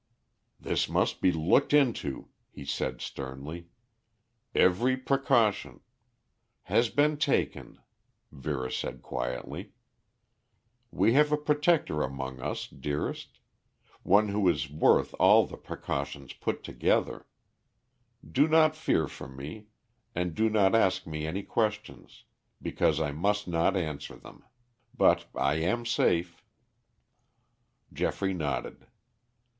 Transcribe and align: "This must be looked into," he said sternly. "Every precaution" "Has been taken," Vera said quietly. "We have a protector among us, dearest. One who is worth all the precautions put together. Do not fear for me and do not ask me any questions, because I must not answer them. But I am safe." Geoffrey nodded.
"This 0.59 0.89
must 0.89 1.21
be 1.21 1.31
looked 1.31 1.75
into," 1.75 2.29
he 2.49 2.65
said 2.65 3.01
sternly. 3.01 3.67
"Every 4.55 4.97
precaution" 4.97 5.81
"Has 6.73 6.89
been 6.89 7.17
taken," 7.17 7.79
Vera 8.31 8.71
said 8.71 9.03
quietly. 9.03 9.73
"We 10.89 11.13
have 11.13 11.31
a 11.31 11.37
protector 11.37 12.01
among 12.01 12.39
us, 12.39 12.65
dearest. 12.67 13.37
One 14.01 14.29
who 14.29 14.49
is 14.49 14.71
worth 14.71 15.13
all 15.19 15.45
the 15.45 15.55
precautions 15.55 16.33
put 16.33 16.63
together. 16.63 17.27
Do 18.27 18.47
not 18.47 18.75
fear 18.75 19.07
for 19.07 19.27
me 19.27 19.67
and 20.15 20.33
do 20.33 20.49
not 20.49 20.73
ask 20.73 21.05
me 21.05 21.27
any 21.27 21.43
questions, 21.43 22.23
because 22.59 22.99
I 22.99 23.11
must 23.11 23.47
not 23.47 23.77
answer 23.77 24.15
them. 24.15 24.43
But 24.97 25.27
I 25.35 25.57
am 25.57 25.85
safe." 25.85 26.43
Geoffrey 27.93 28.33
nodded. 28.33 28.87